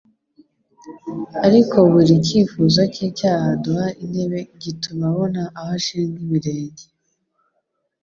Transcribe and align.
Ariko 1.45 1.77
buri 1.91 2.13
cyifuzo 2.25 2.81
cy'icyaha 2.93 3.47
duha 3.63 3.87
intebe 4.03 4.39
gituma 4.63 5.03
abona 5.11 5.41
aho 5.59 5.71
ashinga 5.79 6.17
ibirenge 6.25 6.85